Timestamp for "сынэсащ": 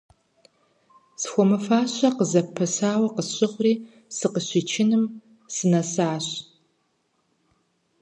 5.55-6.27